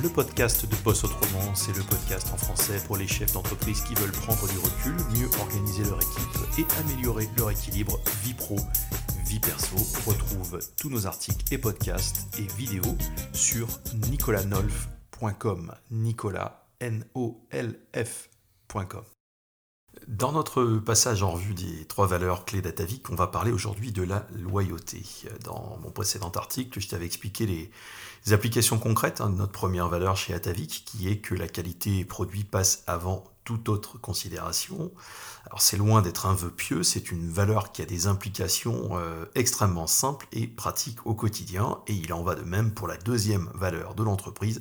[0.00, 1.54] le podcast de Boss Autrement.
[1.54, 5.28] C'est le podcast en français pour les chefs d'entreprise qui veulent prendre du recul, mieux
[5.40, 8.56] organiser leur équipe et améliorer leur équilibre vie pro,
[9.26, 9.76] vie perso.
[10.06, 12.96] Retrouve tous nos articles et podcasts et vidéos
[13.32, 13.66] sur
[14.10, 15.74] nicolanolf.com.
[15.90, 17.84] Nicolas, N-O-L-F.com.
[20.08, 24.02] Dans notre passage en revue des trois valeurs clés d'Atavik, on va parler aujourd'hui de
[24.02, 25.02] la loyauté.
[25.44, 27.70] Dans mon précédent article, je t'avais expliqué les,
[28.30, 32.84] applications concrètes hein, notre première valeur chez Atavik, qui est que la qualité produit passe
[32.86, 34.92] avant toute autre considération.
[35.46, 39.24] Alors c'est loin d'être un vœu pieux, c'est une valeur qui a des implications euh,
[39.34, 43.50] extrêmement simples et pratiques au quotidien, et il en va de même pour la deuxième
[43.54, 44.60] valeur de l'entreprise,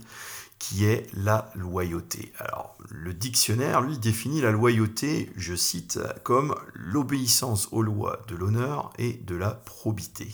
[0.57, 2.33] qui est la loyauté.
[2.37, 8.91] Alors, le dictionnaire, lui, définit la loyauté, je cite, comme l'obéissance aux lois de l'honneur
[8.99, 10.27] et de la probité.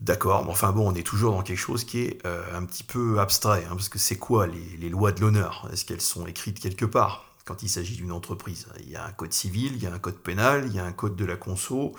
[0.00, 2.84] D'accord, mais enfin bon, on est toujours dans quelque chose qui est euh, un petit
[2.84, 5.68] peu abstrait, hein, parce que c'est quoi les, lois de l'honneur?
[5.74, 7.26] Est-ce qu'elles sont écrites quelque part?
[7.44, 8.66] Quand il s'agit d'une entreprise.
[8.80, 10.84] Il y a un code civil, il y a un code pénal, il y a
[10.84, 11.94] un code de la conso,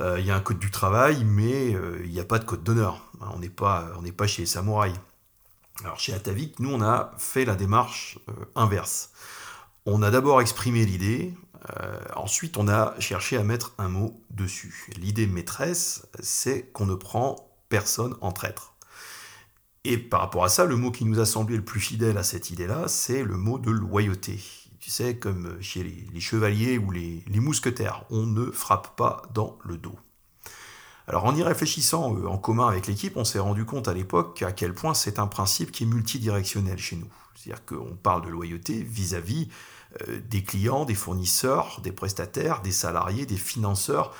[0.00, 2.44] euh, il y a un code du travail, mais euh, il n'y a pas de
[2.44, 3.02] code d'honneur.
[3.20, 4.96] On n'est pas, pas chez les samouraïs.
[5.82, 8.18] Alors chez Atavik, nous on a fait la démarche
[8.54, 9.10] inverse.
[9.84, 11.34] On a d'abord exprimé l'idée,
[11.70, 14.88] euh, ensuite on a cherché à mettre un mot dessus.
[14.96, 17.36] L'idée maîtresse, c'est qu'on ne prend
[17.68, 18.74] personne en traître.
[19.84, 22.22] Et par rapport à ça, le mot qui nous a semblé le plus fidèle à
[22.22, 24.40] cette idée-là, c'est le mot de loyauté.
[24.80, 29.76] Tu sais, comme chez les, chevaliers ou les mousquetaires, on ne frappe pas dans le
[29.76, 29.98] dos.
[31.06, 34.42] Alors en y réfléchissant euh, en commun avec l'équipe, on s'est rendu compte à l'époque
[34.42, 37.10] à quel point c'est un principe qui est multidirectionnel chez nous.
[37.34, 39.73] C'est-à-dire qu'on parle de loyauté vis-à-vis euh,
[40.28, 44.14] des clients, des fournisseurs, des prestataires, des salariés, des financeurs,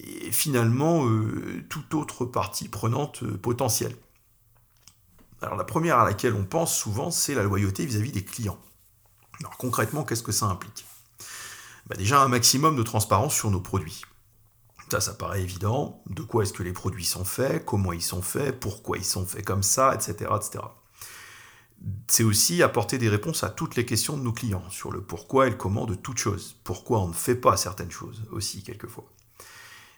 [0.00, 3.96] et finalement euh, toute autre partie prenante potentielle.
[5.40, 8.58] Alors la première à laquelle on pense souvent, c'est la loyauté vis-à-vis des clients.
[9.40, 10.84] Alors concrètement, qu'est-ce que ça implique?
[11.86, 14.02] Bah, Déjà un maximum de transparence sur nos produits.
[14.90, 16.02] Ça, ça paraît évident.
[16.08, 19.26] De quoi est-ce que les produits sont faits, comment ils sont faits, pourquoi ils sont
[19.26, 20.30] faits comme ça, etc.
[20.34, 20.64] etc.
[22.08, 25.46] C'est aussi apporter des réponses à toutes les questions de nos clients sur le pourquoi
[25.46, 26.56] et le comment de toutes choses.
[26.64, 29.04] Pourquoi on ne fait pas certaines choses aussi, quelquefois.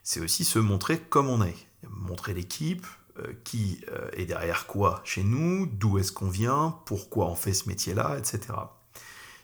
[0.02, 1.56] C'est aussi se montrer comme on est.
[1.88, 2.86] Montrer l'équipe,
[3.18, 7.54] euh, qui euh, est derrière quoi chez nous, d'où est-ce qu'on vient, pourquoi on fait
[7.54, 8.40] ce métier-là, etc.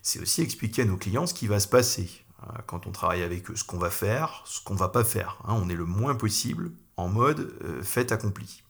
[0.03, 3.23] C'est aussi expliquer à nos clients ce qui va se passer, euh, quand on travaille
[3.23, 5.39] avec eux, ce qu'on va faire, ce qu'on va pas faire.
[5.45, 5.55] Hein.
[5.61, 8.63] on est le moins possible en mode euh, fait accompli.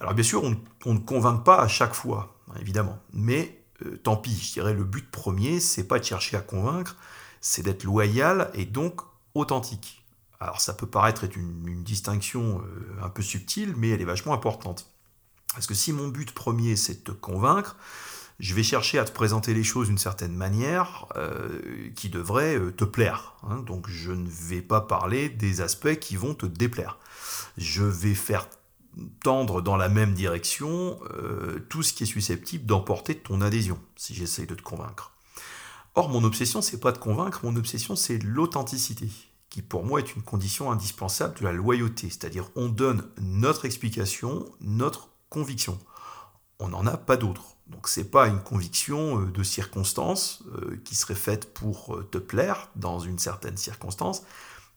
[0.00, 4.16] Alors bien sûr, on, ne convainc pas à chaque fois, hein, évidemment, mais euh, tant
[4.16, 6.96] pis, je dirais le but premier, c'est pas de chercher à convaincre,
[7.40, 9.02] c'est d'être loyal et donc
[9.34, 10.04] authentique.
[10.40, 12.62] Alors ça peut paraître être une, distinction
[13.02, 14.90] un peu subtile, mais elle est vachement importante.
[15.54, 17.76] Parce que si mon but premier c'est de te convaincre,
[18.40, 21.60] je vais chercher à te présenter les choses d'une certaine manière euh,
[21.94, 23.34] qui devrait euh, te plaire.
[23.42, 23.58] Hein.
[23.58, 26.98] Donc je ne vais pas parler des aspects qui vont te déplaire.
[27.58, 28.48] Je vais faire
[29.22, 34.14] tendre dans la même direction euh, tout ce qui est susceptible d'emporter ton adhésion, si
[34.14, 35.12] j'essaye de te convaincre.
[35.94, 39.08] Or, mon obsession, c'est pas de convaincre, mon obsession, c'est l'authenticité,
[39.48, 44.46] qui pour moi est une condition indispensable de la loyauté, c'est-à-dire on donne notre explication,
[44.60, 45.78] notre conviction.
[46.58, 47.56] On n'en a pas d'autre.
[47.66, 52.68] Donc c'est pas une conviction euh, de circonstance euh, qui serait faite pour te plaire
[52.76, 54.22] dans une certaine circonstance,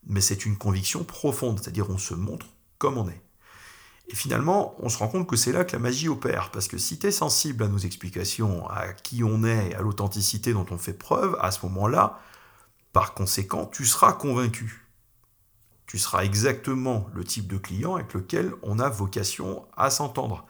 [0.05, 2.47] mais c'est une conviction profonde, c'est-à-dire on se montre
[2.77, 3.21] comme on est.
[4.09, 6.77] Et finalement, on se rend compte que c'est là que la magie opère, parce que
[6.77, 10.77] si tu es sensible à nos explications, à qui on est, à l'authenticité dont on
[10.77, 12.19] fait preuve, à ce moment-là,
[12.91, 14.85] par conséquent, tu seras convaincu.
[15.87, 20.45] Tu seras exactement le type de client avec lequel on a vocation à s'entendre.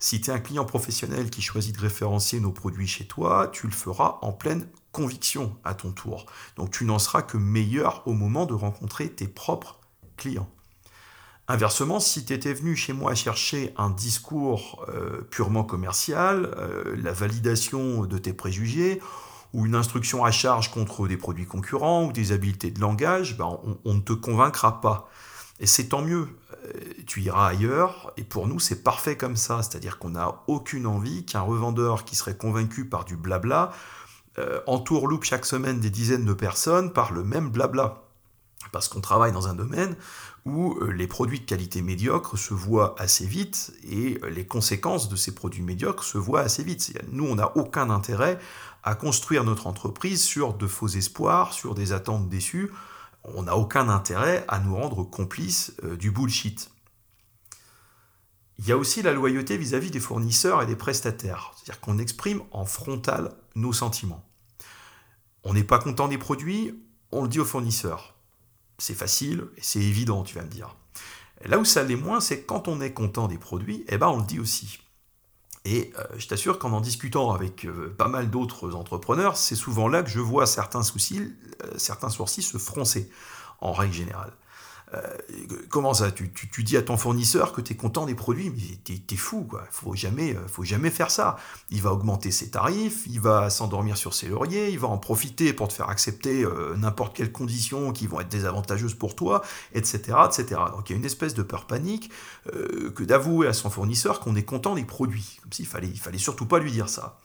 [0.00, 3.66] Si tu es un client professionnel qui choisit de référencier nos produits chez toi, tu
[3.66, 6.26] le feras en pleine conviction à ton tour.
[6.56, 9.80] Donc tu n'en seras que meilleur au moment de rencontrer tes propres
[10.16, 10.48] clients.
[11.48, 17.12] Inversement, si tu étais venu chez moi chercher un discours euh, purement commercial, euh, la
[17.12, 19.00] validation de tes préjugés,
[19.54, 23.58] ou une instruction à charge contre des produits concurrents, ou des habiletés de langage, ben,
[23.84, 25.08] on ne te convaincra pas.
[25.60, 26.28] Et c'est tant mieux,
[26.66, 30.86] euh, tu iras ailleurs, et pour nous c'est parfait comme ça, c'est-à-dire qu'on n'a aucune
[30.86, 33.72] envie qu'un revendeur qui serait convaincu par du blabla
[34.38, 38.04] euh, entourloupe chaque semaine des dizaines de personnes par le même blabla.
[38.72, 39.96] Parce qu'on travaille dans un domaine
[40.44, 45.16] où euh, les produits de qualité médiocre se voient assez vite et les conséquences de
[45.16, 46.92] ces produits médiocres se voient assez vite.
[47.10, 48.38] Nous, on n'a aucun intérêt
[48.82, 52.70] à construire notre entreprise sur de faux espoirs, sur des attentes déçues
[53.34, 56.70] on n'a aucun intérêt à nous rendre complices euh, du bullshit.
[58.58, 62.42] Il y a aussi la loyauté vis-à-vis des fournisseurs et des prestataires, c'est-à-dire qu'on exprime
[62.50, 64.24] en frontal nos sentiments.
[65.44, 66.82] On n'est pas content des produits,
[67.12, 68.17] on le dit aux fournisseurs.
[68.78, 70.76] C'est facile c'est évident, tu vas me dire.
[71.44, 74.18] Là où ça l'est moins, c'est quand on est content des produits, eh ben on
[74.18, 74.78] le dit aussi.
[75.64, 79.88] Et euh, je t'assure qu'en en discutant avec euh, pas mal d'autres entrepreneurs, c'est souvent
[79.88, 81.20] là que je vois certains soucis,
[81.64, 83.10] euh, certains sourcils se froncer,
[83.60, 84.32] en règle générale.
[84.94, 85.00] Euh,
[85.68, 86.30] comment ça tu,
[86.62, 89.64] dis à ton fournisseur que tu es content des produits, mais t'es es fou, quoi.
[89.70, 91.36] Faut jamais, euh, faut jamais faire ça.
[91.70, 95.52] Il va augmenter ses tarifs, il va s'endormir sur ses lauriers, il va en profiter
[95.52, 99.42] pour te faire accepter euh, n'importe quelles conditions qui vont être désavantageuses pour toi,
[99.74, 100.60] etc., etc.
[100.74, 102.10] Donc il y a une espèce de peur panique
[102.94, 106.18] que d'avouer à son fournisseur qu'on est content des produits, comme s'il fallait, il fallait
[106.18, 107.18] surtout pas lui dire ça.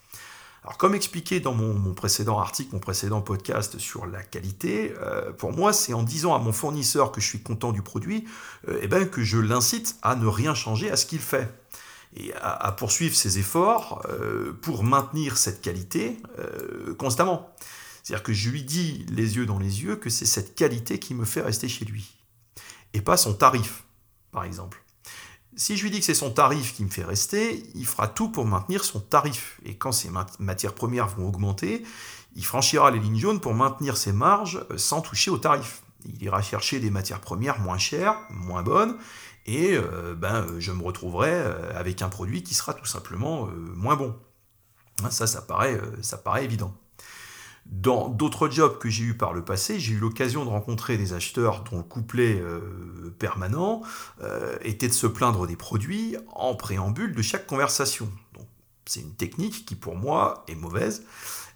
[0.63, 5.51] Alors comme expliqué dans mon, précédent article, mon précédent podcast sur la qualité, euh, pour
[5.51, 8.25] moi c'est en disant à mon fournisseur que je suis content du produit,
[8.69, 11.54] euh, eh ben, que je l'incite à ne rien changer à ce qu'il fait
[12.15, 16.21] et à, poursuivre ses efforts euh, pour maintenir cette qualité
[17.00, 17.50] constamment.
[18.04, 21.15] C'est-à-dire que je lui dis les yeux dans les yeux que c'est cette qualité qui
[21.15, 22.13] me fait rester chez lui,
[22.94, 23.83] et pas son tarif,
[24.31, 24.82] par exemple.
[25.55, 28.29] Si je lui dis que c'est son tarif qui me fait rester, il fera tout
[28.29, 29.59] pour maintenir son tarif.
[29.65, 30.09] Et quand ses
[30.39, 31.83] matières premières vont augmenter,
[32.35, 35.83] il franchira les lignes jaunes pour maintenir ses marges euh, sans toucher au tarif.
[36.05, 38.97] Il ira chercher des matières premières moins chères, moins bonnes,
[39.45, 43.95] et euh, ben, je me retrouverai euh, avec un produit qui sera tout simplement moins
[43.95, 44.15] bon.
[45.03, 46.73] Hein, ça, ça paraît, ça paraît évident.
[47.65, 51.13] Dans d'autres jobs que j'ai eu par le passé, j'ai eu l'occasion de rencontrer des
[51.13, 52.60] acheteurs dont le couplet euh,
[53.19, 53.81] permanent
[54.21, 58.10] euh, était de se plaindre des produits en préambule de chaque conversation.
[58.86, 61.04] c'est une technique qui pour moi est mauvaise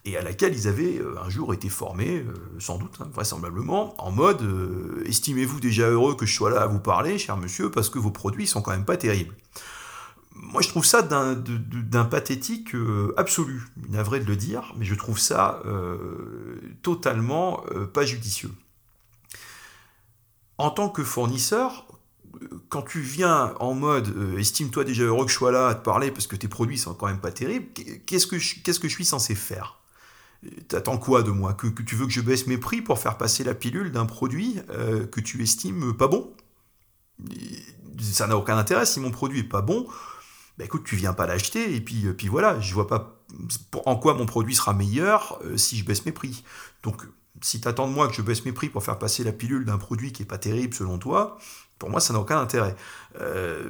[0.06, 2.26] et à laquelle ils avaient euh, un jour été formés,
[2.58, 4.44] sans doute, hein, vraisemblablement, en mode
[5.06, 8.12] estimez-vous déjà heureux que je sois là à vous parler, cher monsieur, parce que vos
[8.12, 9.36] produits sont quand même pas terribles
[10.42, 15.20] moi, je trouve ça d'un pathétique euh, absolu, navré de le dire, mais je trouve
[15.20, 18.52] ça euh, totalement euh, pas judicieux.
[20.58, 21.86] En tant que fournisseur,
[22.70, 26.12] quand tu viens en mode estime-toi déjà heureux que je sois là à te parler
[26.12, 27.68] parce que tes produits sont quand même pas terribles,
[28.06, 29.80] qu'est-ce que je, que je suis censé faire?
[30.68, 31.54] T'attends quoi de moi?
[31.54, 34.06] Que, que, tu veux que je baisse mes prix pour faire passer la pilule d'un
[34.06, 34.60] produit
[35.12, 36.32] que tu estimes pas bon?
[38.00, 39.88] Ça n'a aucun intérêt si mon produit est pas bon
[40.58, 43.24] bah écoute, tu viens pas l'acheter, et puis, euh, puis voilà, je vois pas
[43.86, 46.44] en quoi mon produit sera meilleur euh, si je baisse mes prix.
[46.84, 47.04] Donc,
[47.42, 49.66] si tu attends de moi que je baisse mes prix pour faire passer la pilule
[49.66, 51.38] d'un produit qui est pas terrible selon toi,
[51.78, 52.76] pour moi, ça n'a aucun intérêt.
[53.22, 53.70] Euh,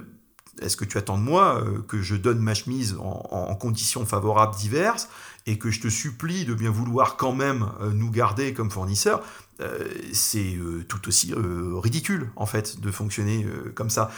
[0.62, 5.08] est-ce que tu attends de moi que je donne ma chemise en conditions favorables diverses
[5.48, 9.24] et que je te supplie de bien vouloir quand même nous garder comme fournisseur
[9.60, 13.46] euh, c'est euh, tout aussi euh, ridicule en fait de fonctionner
[13.76, 14.12] comme ça.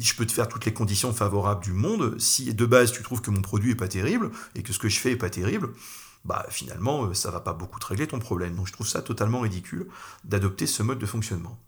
[0.00, 2.18] je peux te faire toutes les conditions favorables du monde.
[2.18, 4.88] Si de base tu trouves que mon produit est pas terrible et que ce que
[4.88, 5.70] je fais est pas terrible,
[6.24, 8.54] bah finalement ça va pas beaucoup te régler ton problème.
[8.54, 9.88] Donc je trouve ça totalement ridicule
[10.24, 11.58] d'adopter ce mode de fonctionnement.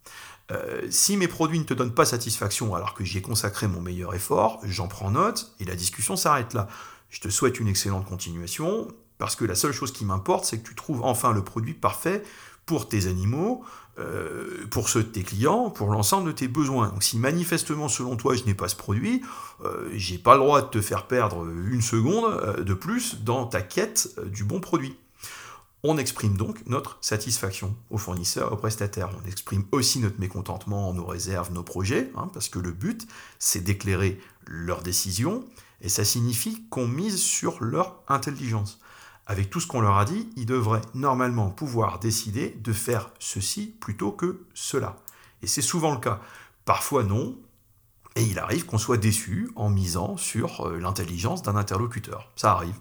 [0.91, 4.15] si mes produits ne te donnent pas satisfaction alors que j'y ai consacré mon meilleur
[4.15, 6.69] effort, j'en prends note et la discussion s'arrête là.
[7.15, 8.89] Je te souhaite une excellente continuation
[9.19, 12.25] parce que la seule chose qui m'importe, c'est que tu trouves enfin le produit parfait
[12.67, 13.63] pour tes animaux,
[14.01, 16.89] euh, pour ceux de tes clients, pour l'ensemble de tes besoins.
[16.89, 19.23] Donc si manifestement selon toi je n'ai pas ce produit,
[19.65, 23.47] euh, j'ai pas le droit de te faire perdre une seconde euh, de plus dans
[23.47, 24.97] ta quête du bon produit.
[25.85, 29.11] On exprime donc notre satisfaction aux fournisseurs, aux prestataires.
[29.23, 33.07] On exprime aussi notre mécontentement, nos réserves, nos projets, hein, parce que le but,
[33.39, 35.45] c'est d'éclairer leurs décisions,
[35.85, 38.81] et ça signifie qu'on mise sur leur intelligence
[39.27, 43.75] avec tout ce qu'on leur a dit, ils devraient normalement pouvoir décider de faire ceci
[43.81, 44.97] plutôt que cela.
[45.43, 46.21] Et c'est souvent le cas.
[46.65, 47.39] Parfois non,
[48.17, 52.31] et il arrive qu'on soit déçu en misant sur euh, l'intelligence d'un interlocuteur.
[52.37, 52.79] Ça arrive.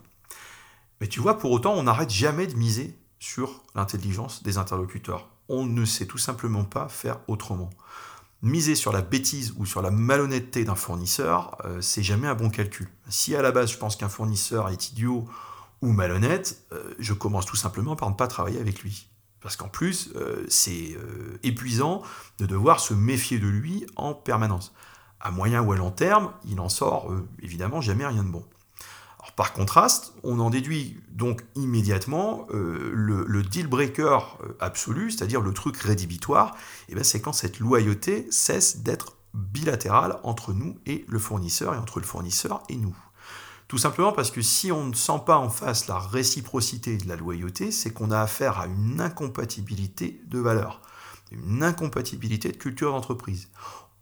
[1.01, 5.29] Mais tu vois, pour autant, on n'arrête jamais de miser sur l'intelligence des interlocuteurs.
[5.49, 7.69] On ne sait tout simplement pas faire autrement.
[8.43, 12.49] Miser sur la bêtise ou sur la malhonnêteté d'un fournisseur, euh, c'est jamais un bon
[12.49, 12.89] calcul.
[13.07, 15.23] Si à la base je pense qu'un fournisseur est idiot
[15.81, 19.07] ou malhonnête, euh, je commence tout simplement par ne pas travailler avec lui.
[19.39, 20.97] Parce qu'en plus, euh, c'est
[21.43, 22.01] épuisant
[22.37, 24.73] de devoir se méfier de lui en permanence.
[25.21, 28.43] À moyen ou à long terme, il en sort évidemment jamais rien de bon.
[29.35, 34.19] Par contraste, on en déduit donc immédiatement le, deal breaker
[34.59, 36.55] absolu, c'est-à-dire le truc rédhibitoire,
[36.89, 41.77] eh ben, c'est quand cette loyauté cesse d'être bilatérale entre nous et le fournisseur, et
[41.77, 42.95] entre le fournisseur et nous.
[43.67, 47.15] Tout simplement parce que si on ne sent pas en face la réciprocité de la
[47.15, 50.81] loyauté, c'est qu'on a affaire à une incompatibilité de valeurs,
[51.31, 53.49] une incompatibilité de culture d'entreprise.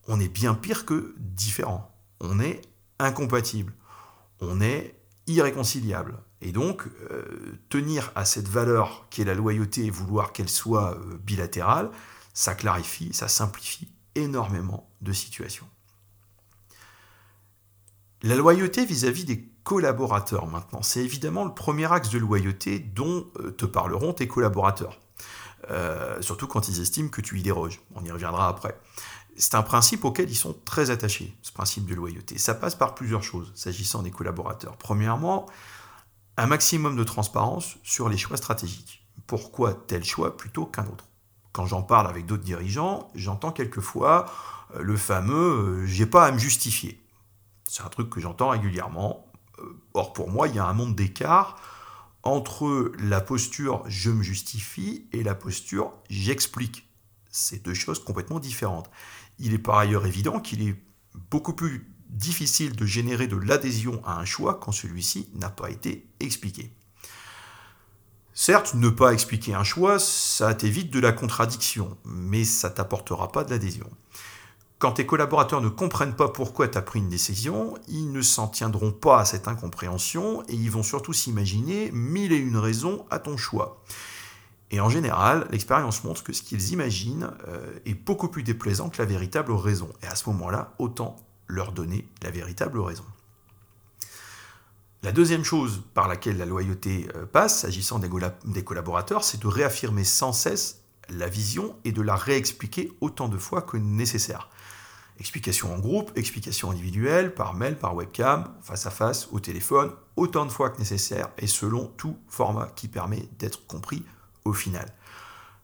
[0.07, 1.95] On est bien pire que différent.
[2.19, 2.61] on est
[3.00, 3.73] incompatible,
[4.41, 5.00] on est
[5.31, 6.17] irréconciliable.
[6.41, 7.23] Et donc, euh,
[7.69, 11.89] tenir à cette valeur qui est la loyauté et vouloir qu'elle soit euh, bilatérale,
[12.33, 15.67] ça clarifie, ça simplifie énormément de situations.
[18.23, 23.51] La loyauté vis-à-vis des collaborateurs maintenant, c'est évidemment le premier axe de loyauté dont euh,
[23.51, 25.00] te parleront tes collaborateurs.
[26.21, 27.79] surtout quand ils estiment que tu y déroges.
[27.95, 28.75] On y reviendra après.
[29.38, 32.38] C'est un principe auquel ils sont très attachés, ce principe de loyauté.
[32.38, 34.77] Ça passe par plusieurs choses s'agissant des collaborateurs.
[34.77, 35.47] Premièrement,
[36.38, 39.05] un maximum de transparence sur les choix stratégiques.
[39.27, 41.05] Pourquoi tel choix plutôt qu'un autre?
[41.53, 44.25] Quand j'en parle avec d'autres dirigeants, j'entends quelquefois
[44.75, 47.03] euh, le fameux euh, j'ai pas à me justifier.
[47.67, 49.25] C'est un truc que j'entends régulièrement.
[49.59, 51.57] Euh, or, pour moi, il y a un monde d'écart
[52.23, 56.88] entre la posture je me justifie et la posture j'explique.
[57.31, 58.89] C'est deux choses complètement différentes.
[59.39, 60.75] Il est par ailleurs évident qu'il est
[61.31, 66.07] beaucoup plus difficile de générer de l'adhésion à un choix quand celui-ci n'a pas été
[66.19, 66.73] expliqué.
[68.33, 73.43] Certes, ne pas expliquer un choix, ça t'évite de la contradiction, mais ça t'apportera pas
[73.43, 73.89] de l'adhésion.
[74.79, 78.47] Quand tes collaborateurs ne comprennent pas pourquoi tu as pris une décision, ils ne s'en
[78.47, 83.19] tiendront pas à cette incompréhension et ils vont surtout s'imaginer mille et une raisons à
[83.19, 83.83] ton choix.
[84.71, 89.01] Et en général, l'expérience montre que ce qu'ils imaginent euh, est beaucoup plus déplaisant que
[89.01, 89.89] la véritable raison.
[90.01, 93.03] Et à ce moment-là, autant leur donner la véritable raison.
[95.03, 100.05] La deuxième chose par laquelle la loyauté euh, passe, s'agissant des collaborateurs, c'est de réaffirmer
[100.05, 104.49] sans cesse la vision et de la réexpliquer autant de fois que nécessaire.
[105.19, 110.45] Explication en groupe, explication individuelle, par mail, par webcam, face à face, au téléphone, autant
[110.45, 114.05] de fois que nécessaire et selon tout format qui permet d'être compris
[114.45, 114.91] au final.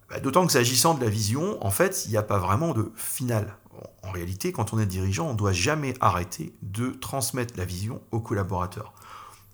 [0.09, 2.91] Bah, d'autant que s'agissant de la vision, en fait, il n'y a pas vraiment de
[2.95, 3.55] final
[4.03, 8.01] en réalité, quand on est dirigeant, on ne doit jamais arrêter de transmettre la vision
[8.11, 8.93] aux collaborateurs.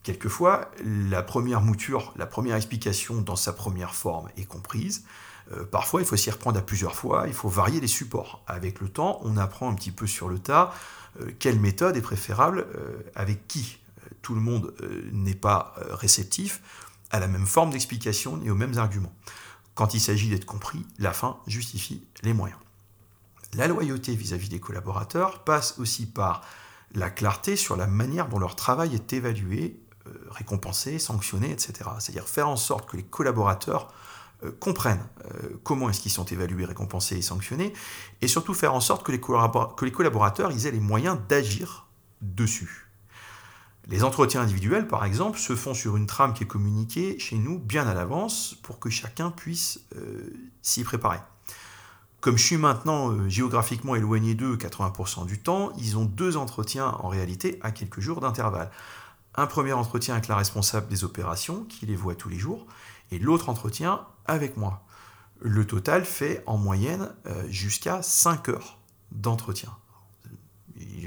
[0.04, 5.06] Quelquefois, la première mouture, la première explication dans sa première forme est comprise.
[5.52, 8.44] Euh, parfois, il faut s'y reprendre à plusieurs fois, il faut varier les supports.
[8.48, 10.74] Avec le temps, on apprend un petit peu sur le tas
[11.22, 13.80] euh, quelle méthode est préférable euh, avec qui.
[14.22, 14.74] Tout le monde
[15.12, 16.62] n'est pas réceptif
[17.14, 19.14] à la même forme d'explication et aux mêmes arguments.
[19.76, 22.60] Quand il s'agit d'être compris, la fin justifie les moyens.
[23.54, 26.42] La loyauté vis-à-vis des collaborateurs passe aussi par
[26.94, 31.90] la clarté sur la manière dont leur travail est évalué, euh, récompensé, sanctionné, etc.
[32.00, 33.94] C'est-à-dire faire en sorte que les collaborateurs
[34.44, 37.74] euh, comprennent euh, comment est-ce qu'ils sont évalués, récompensés et sanctionnés,
[38.22, 41.88] et surtout faire en sorte que les, que les collaborateurs aient les moyens d'agir
[42.22, 42.93] dessus.
[43.88, 47.60] Les entretiens individuels, par exemple, se font sur une trame qui est communiquée chez nous
[47.60, 49.82] bien à l'avance pour que chacun puisse
[50.62, 51.20] s'y préparer.
[52.24, 56.88] Comme je suis maintenant euh, géographiquement éloigné d'eux 80% du temps, ils ont deux entretiens
[57.02, 58.72] en réalité à quelques jours d'intervalle.
[59.36, 62.66] Un premier entretien avec la responsable des opérations, qui les voit tous les jours,
[63.12, 64.86] et l'autre entretien avec moi.
[65.42, 68.78] Le total fait en moyenne euh, jusqu'à 5 heures
[69.12, 69.76] d'entretien.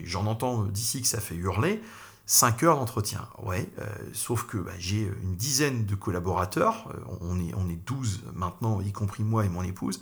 [0.05, 1.81] J'en entends d'ici que ça fait hurler.
[2.29, 7.55] 5 heures d'entretien, ouais, euh, sauf que bah, j'ai une dizaine de collaborateurs, on, est,
[7.55, 10.01] on est 12 maintenant, y compris moi et mon épouse,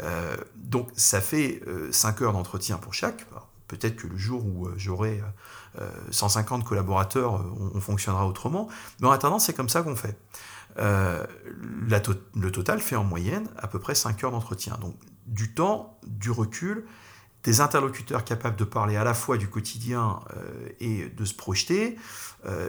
[0.00, 3.26] euh, donc ça fait 5 euh, heures d'entretien pour chaque.
[3.66, 5.22] Peut-être que le jour où euh, j'aurai
[6.10, 7.44] 150 collaborateurs,
[7.74, 8.68] on, fonctionnera autrement.
[9.00, 10.18] Mais en attendant, c'est comme ça qu'on fait.
[10.76, 14.76] le total fait en moyenne à peu près 5 heures d'entretien.
[14.80, 14.96] Donc
[15.26, 16.84] du temps, du recul,
[17.48, 20.20] des interlocuteurs capables de parler à la fois du quotidien
[20.80, 21.96] et de se projeter,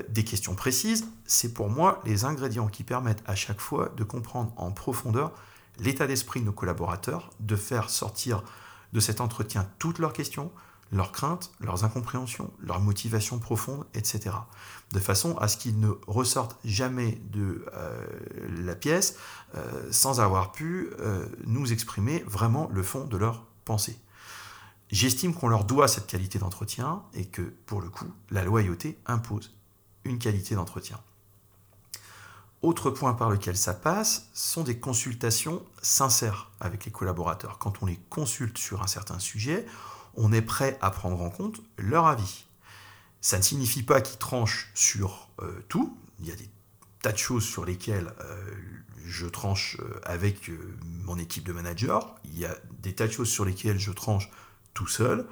[0.07, 4.53] des questions précises, c'est pour moi les ingrédients qui permettent à chaque fois de comprendre
[4.55, 5.33] en profondeur
[5.79, 8.41] l'état d'esprit de nos collaborateurs, de faire sortir
[8.93, 10.49] de cet entretien toutes leurs questions,
[10.93, 14.31] leurs craintes, leurs incompréhensions, leurs motivations profondes, etc.
[14.93, 18.07] De façon à ce qu'ils ne ressortent jamais de euh,
[18.63, 19.17] la pièce
[19.55, 23.99] euh, sans avoir pu euh, nous exprimer vraiment le fond de leur pensée.
[24.89, 29.55] J'estime qu'on leur doit cette qualité d'entretien et que, pour le coup, la loyauté impose
[30.03, 30.99] une qualité d'entretien.
[32.61, 37.57] Autre point par lequel ça passe sont des consultations sincères avec les collaborateurs.
[37.59, 39.65] Quand on les consulte sur un certain sujet,
[40.15, 42.45] on est prêt à prendre en compte leur avis.
[43.21, 45.97] Ça ne signifie pas qu'ils tranchent sur euh, tout.
[46.19, 46.49] Il y a des
[47.01, 48.51] tas de choses sur lesquelles euh,
[49.05, 50.51] je tranche euh, avec
[51.05, 51.99] mon équipe de managers.
[52.25, 54.29] Il y a des tas de choses sur lesquelles je tranche
[54.79, 55.27] tout seul.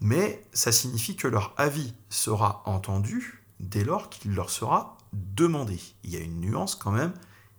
[0.00, 5.80] Mais ça signifie que leur avis sera entendu dès lors qu'il leur sera demander.
[6.04, 7.12] Il y a une nuance quand même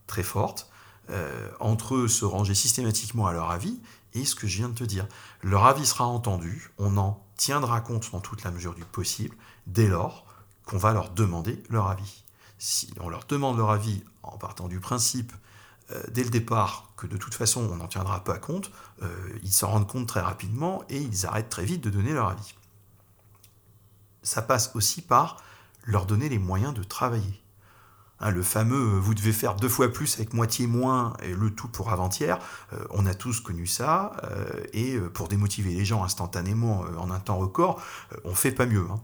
[0.06, 0.70] très forte
[1.10, 3.82] euh, entre se ranger systématiquement à leur avis
[4.14, 5.06] et ce que je viens de te dire.
[5.44, 9.88] Leur avis sera entendu, on en tiendra compte dans toute la mesure du possible, dès
[9.88, 10.26] lors
[10.66, 12.24] qu'on va leur demander leur avis.
[12.58, 15.34] Si on leur demande leur avis en partant du principe
[16.10, 18.72] dès le départ que de toute façon on n'en tiendra pas compte,
[19.04, 19.08] euh,
[19.44, 22.56] ils s'en rendent compte très rapidement et ils arrêtent très vite de donner leur avis.
[24.24, 25.38] Ça passe aussi par
[25.84, 27.42] leur donner les moyens de travailler.
[28.20, 31.52] Hein, le fameux euh, vous devez faire deux fois plus avec moitié moins et le
[31.52, 32.40] tout pour avant-hier,
[32.74, 37.20] euh, on a tous connu ça, euh, et pour démotiver les gens instantanément en un
[37.20, 37.82] temps record,
[38.24, 38.86] on fait pas mieux.
[38.92, 39.00] Hein.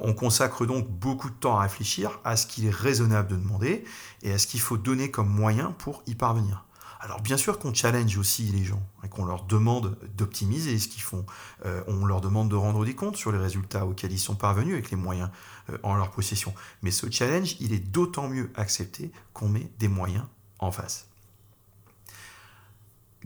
[0.00, 3.84] on consacre donc beaucoup de temps à réfléchir à ce qu'il est raisonnable de demander
[4.22, 6.67] et à ce qu'il faut donner comme moyen pour y parvenir.
[7.00, 11.24] Alors bien sûr qu'on challenge aussi les gens, qu'on leur demande d'optimiser ce qu'ils font.
[11.64, 14.74] Euh, on leur demande de rendre des comptes sur les résultats auxquels ils sont parvenus
[14.74, 15.30] avec les moyens
[15.70, 16.52] euh, en leur possession.
[16.82, 20.24] Mais ce challenge, il est d'autant mieux accepté qu'on met des moyens
[20.58, 21.06] en face.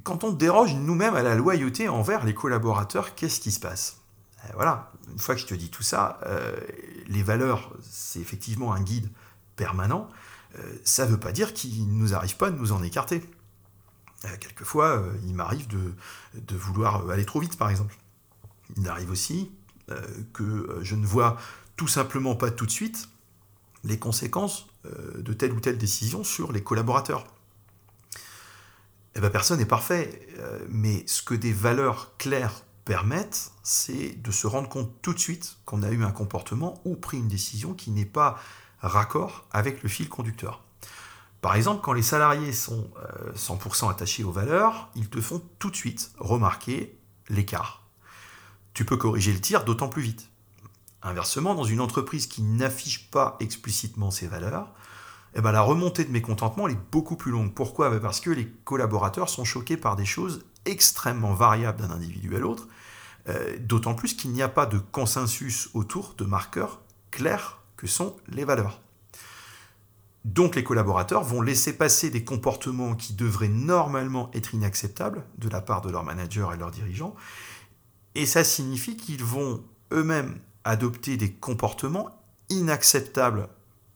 [0.03, 4.01] Quand on déroge nous-mêmes à la loyauté envers les collaborateurs, qu'est-ce qui se passe?
[4.45, 6.21] Euh, Voilà, une fois que je te dis tout ça,
[7.07, 9.09] les valeurs, c'est effectivement un guide
[9.57, 10.09] permanent.
[10.85, 13.23] ça ne veut pas dire qu'il ne nous arrive pas de nous en écarter.
[14.25, 17.97] Euh, quelquefois, euh, il m'arrive de, vouloir aller trop vite, par exemple.
[18.77, 19.51] Il arrive aussi
[19.91, 20.01] euh,
[20.33, 21.37] que je ne vois
[21.77, 23.09] tout simplement pas tout de suite
[23.85, 24.69] les conséquences
[25.17, 27.27] de telle ou telle décision sur les collaborateurs.
[29.15, 30.29] Eh ben, personne n'est parfait,
[30.69, 35.57] mais ce que des valeurs claires permettent, c'est de se rendre compte tout de suite
[35.65, 38.41] qu'on a eu un comportement ou pris une décision qui n'est pas
[38.81, 40.63] raccord avec le fil conducteur.
[41.43, 42.89] Par exemple, quand les salariés sont
[43.35, 46.97] 100% euh, attachés aux valeurs, ils te font tout de suite remarquer
[47.29, 47.83] l'écart.
[48.75, 50.31] Tu peux corriger le tir d'autant plus vite.
[51.03, 54.73] Inversement, dans une entreprise qui n'affiche pas explicitement ses valeurs,
[55.35, 57.53] eh ben, la remontée de mécontentement est beaucoup plus longue.
[57.53, 57.91] Pourquoi?
[57.91, 62.39] Ben, Parce que les collaborateurs sont choqués par des choses extrêmement variables d'un individu à
[62.39, 62.69] l'autre,
[63.29, 68.15] euh, d'autant plus qu'il n'y a pas de consensus autour de marqueurs clairs que sont
[68.29, 68.81] les valeurs.
[70.25, 75.61] Donc les collaborateurs vont laisser passer des comportements qui devraient normalement être inacceptables de la
[75.61, 77.15] part de leur manager et leurs dirigeants.
[78.15, 82.11] Et ça signifie qu'ils vont eux-mêmes adopter des comportements
[82.51, 83.49] inacceptables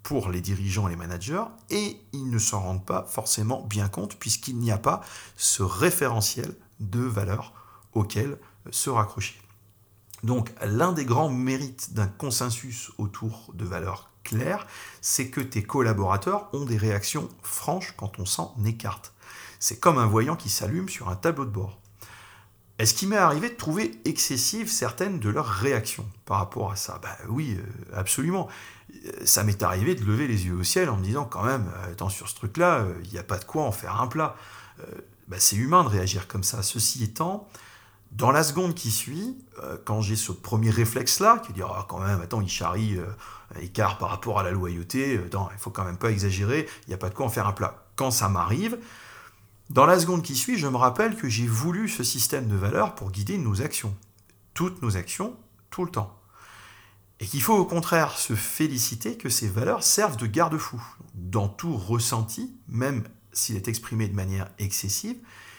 [0.02, 4.16] pour les dirigeants et les managers, et ils ne s'en rendent pas forcément bien compte
[4.16, 5.00] puisqu'il n'y a pas
[5.36, 7.52] ce référentiel de valeurs
[7.92, 8.38] auquel
[8.70, 9.40] se raccrocher.
[10.22, 14.10] Donc l'un des grands mérites d'un consensus autour de valeurs
[15.00, 19.12] c'est que tes collaborateurs ont des réactions franches quand on s'en écarte.
[19.58, 21.78] C'est comme un voyant qui s'allume sur un tableau de bord.
[22.78, 27.00] Est-ce qu'il m'est arrivé de trouver excessives certaines de leurs réactions par rapport à ça?
[27.02, 28.48] Ben oui, euh, absolument.
[29.06, 31.70] Euh, ça m'est arrivé de lever les yeux au ciel en me disant quand même,
[31.74, 34.36] euh, attends, sur ce truc-là, il n'y a pas de quoi en faire un plat.
[35.28, 36.62] Ben, c'est humain de réagir comme ça.
[36.62, 37.48] Ceci étant,
[38.12, 41.98] dans la seconde qui suit, euh, quand j'ai ce premier réflexe-là, qui dit ah, quand
[41.98, 43.06] même, attends, il charrie euh,
[43.60, 46.94] écart par rapport à la loyauté, euh, il faut quand même pas exagérer, il n'y
[46.94, 47.86] a pas de quoi en faire un plat.
[47.96, 48.78] Quand ça m'arrive,
[49.68, 52.94] dans la seconde qui suit, je me rappelle que j'ai voulu ce système de valeurs
[52.94, 53.94] pour guider nos actions.
[54.54, 55.36] Toutes nos actions,
[55.70, 56.18] tout le temps.
[57.18, 60.82] Et qu'il faut au contraire se féliciter que ces valeurs servent de garde-fou.
[61.14, 65.16] Dans tout ressenti, même s'il est exprimé de manière excessive,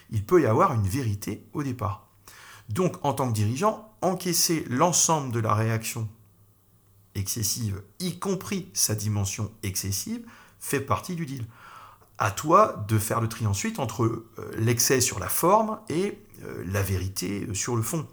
[0.09, 2.06] il peut y avoir une vérité au départ.
[2.69, 6.07] Donc, en tant que dirigeant, encaisser l'ensemble de la réaction
[7.15, 10.21] excessive, y compris sa dimension excessive,
[10.59, 11.45] fait partie du deal.
[12.19, 14.25] À toi de faire le tri ensuite entre euh,
[14.57, 18.07] l'excès sur la forme et euh, la vérité sur le fond.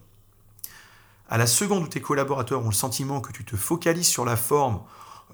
[1.29, 4.37] À la seconde où tes collaborateurs ont le sentiment que tu te focalises sur la
[4.37, 4.81] forme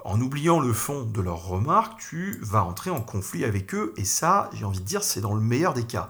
[0.04, 4.04] en oubliant le fond de leurs remarques, tu vas entrer en conflit avec eux et
[4.04, 6.08] ça, j'ai envie de dire, c'est dans le meilleur des cas.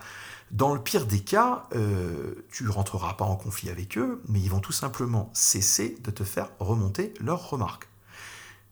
[0.50, 4.50] Dans le pire des cas, euh, tu rentreras pas en conflit avec eux, mais ils
[4.50, 7.88] vont tout simplement cesser de te faire remonter leurs remarques.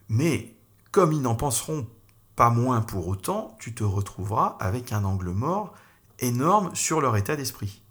[0.09, 0.55] Mais
[0.91, 1.87] comme ils n'en penseront
[2.35, 5.75] pas moins pour autant, tu te retrouveras avec un angle mort
[6.19, 7.83] énorme sur leur état d'esprit.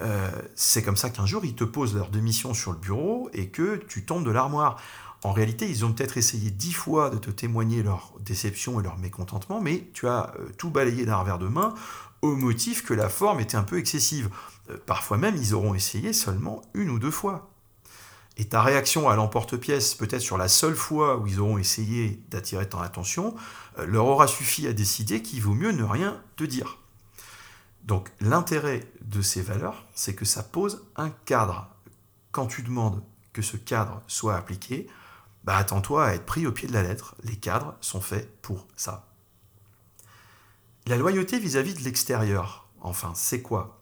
[0.00, 3.48] Euh, c'est comme ça qu'un jour ils te posent leur démission sur le bureau et
[3.48, 4.80] que tu tombes de l'armoire.
[5.26, 8.96] En réalité, ils ont peut-être essayé dix fois de te témoigner leur déception et leur
[8.96, 11.74] mécontentement, mais tu as euh, tout balayé d'un revers de main
[12.22, 14.30] au motif que la forme était un peu excessive.
[14.70, 17.50] Euh, parfois même, ils auront essayé seulement une ou deux fois.
[18.36, 22.68] Et ta réaction à l'emporte-pièce, peut-être sur la seule fois où ils auront essayé d'attirer
[22.68, 23.34] ton attention,
[23.80, 26.78] euh, leur aura suffi à décider qu'il vaut mieux ne rien te dire.
[27.82, 31.66] Donc l'intérêt de ces valeurs, c'est que ça pose un cadre.
[32.30, 34.86] Quand tu demandes que ce cadre soit appliqué,
[35.46, 37.14] bah attends-toi à être pris au pied de la lettre.
[37.22, 39.06] Les cadres sont faits pour ça.
[40.86, 43.80] La loyauté vis-à-vis de l'extérieur, enfin, c'est quoi?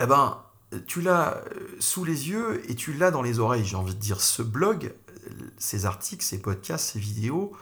[0.00, 0.42] Eh ben,
[0.86, 1.42] tu l'as
[1.78, 4.20] sous les yeux et tu l'as dans les oreilles, j'ai envie de dire.
[4.20, 4.94] Ce blog,
[5.58, 7.56] ces articles, ces podcasts, ces vidéos,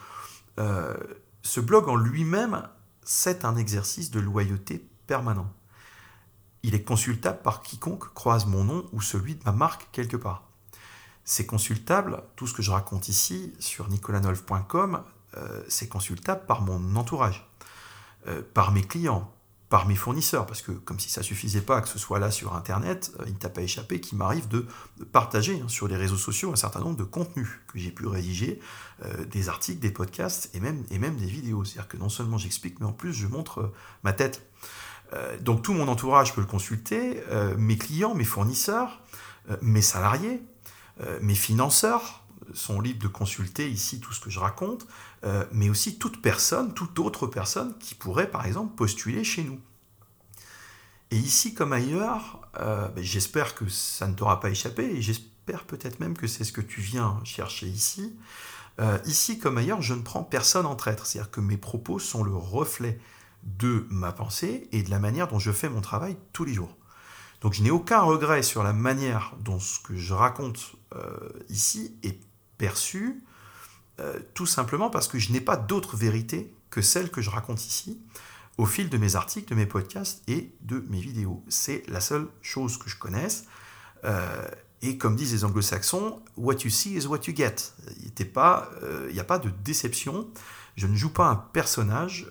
[0.57, 2.69] ce blog en lui-même,
[3.03, 5.53] c'est un exercice de loyauté permanent.
[6.63, 10.50] Il est consultable par quiconque croise mon nom ou celui de ma marque quelque part.
[11.31, 15.05] C'est consultable, tout ce que je raconte ici sur nicolanolf.com,
[15.37, 17.49] euh, c'est consultable par mon entourage,
[18.27, 19.33] euh, par mes clients,
[19.69, 22.57] par mes fournisseurs, parce que comme si ça suffisait pas que ce soit là sur
[22.57, 24.67] Internet, euh, il ne t'a pas échappé qu'il m'arrive de
[25.13, 28.59] partager hein, sur les réseaux sociaux un certain nombre de contenus que j'ai pu rédiger,
[29.31, 31.65] des articles, des podcasts et même des vidéos.
[31.65, 34.43] C'est-à-dire que non seulement j'explique, mais en plus je montre ma tête.
[35.43, 37.23] donc tout mon entourage peut le consulter,
[37.57, 39.01] mes clients, mes fournisseurs,
[39.63, 40.43] mes salariés,
[41.21, 42.21] mes financeurs
[42.55, 44.87] sont libres de consulter ici tout ce que je raconte,
[45.25, 49.61] euh, mais aussi toute personne, toute autre personne qui pourrait par exemple postuler chez nous.
[51.11, 55.65] Et ici comme ailleurs, euh, ben, j'espère que ça ne t'aura pas échappé, et j'espère
[55.65, 58.17] peut-être même que c'est ce que tu viens chercher ici.
[58.81, 62.23] Euh, ici comme ailleurs, je ne prends personne en traître, c'est-à-dire que mes propos sont
[62.23, 62.99] le reflet
[63.43, 66.77] de ma pensée et de la manière dont je fais mon travail tous les jours.
[67.41, 70.77] Donc je n'ai aucun regret sur la manière dont ce que je raconte
[71.49, 72.19] ici est
[72.61, 73.23] perçu,
[74.01, 77.65] euh, tout simplement parce que je n'ai pas d'autre vérité que celle que je raconte
[77.65, 78.01] ici
[78.59, 81.43] au fil de mes articles, de mes podcasts et de mes vidéos.
[81.49, 83.47] C'est la seule chose que je connaisse.
[84.05, 84.47] Euh,
[84.83, 87.57] et comme disent les anglo-saxons, what you see is what you get.
[87.99, 90.29] Il n'y euh, a pas de déception.
[90.77, 92.27] Je ne joue pas un personnage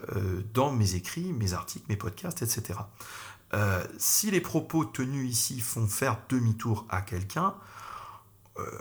[0.53, 2.79] dans mes écrits, mes articles, mes podcasts, etc.
[3.99, 7.53] si les propos tenus ici font faire demi-tour à quelqu'un,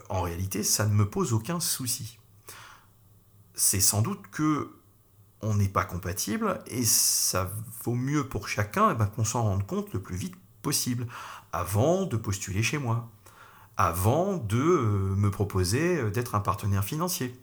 [0.09, 2.19] en réalité, ça ne me pose aucun souci
[3.59, 4.71] c'est sans doute que
[5.43, 7.51] on n'est pas compatible et ça
[7.85, 11.07] vaut mieux pour chacun eh ben, qu'on s'en rende compte le plus vite possible
[11.53, 13.09] avant de postuler chez moi,
[13.77, 17.39] avant de euh, me proposer euh, d'être un partenaire financier,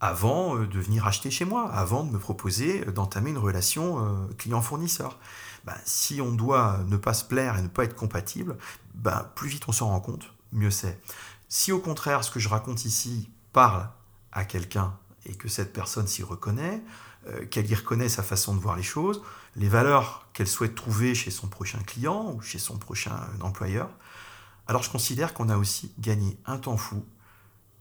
[0.00, 5.18] avant euh, de venir acheter chez moi, avant de me proposer d'entamer une relation client-fournisseur.
[5.64, 8.56] Ben, si on doit ne pas se plaire et ne pas être compatible,
[8.94, 11.00] ben, plus vite on s'en rend compte, mieux c'est.
[11.48, 13.88] Si au contraire ce que je raconte ici parle
[14.32, 16.82] à quelqu'un et que cette personne s'y reconnaît,
[17.28, 19.22] euh, qu'elle y reconnaît sa façon de voir les choses,
[19.56, 23.88] les valeurs qu'elle souhaite trouver chez son prochain client ou chez son prochain employeur,
[24.66, 27.04] alors je considère qu'on a aussi gagné un temps fou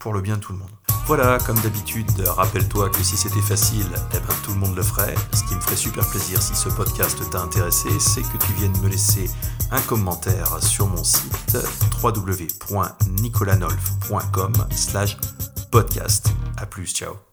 [0.04, 0.70] pour le bien de tout le monde.
[1.08, 5.16] Voilà, comme d'habitude, rappelle-toi que si c'était facile, eh ben, tout le monde le ferait.
[5.34, 8.78] Ce qui me ferait super plaisir si ce podcast t'a intéressé, c'est que tu viennes
[8.82, 9.30] me laisser
[9.72, 11.58] un commentaire sur mon site
[12.04, 14.54] www.nicolanolf.com
[15.72, 16.28] podcast.
[16.58, 17.33] À plus, ciao.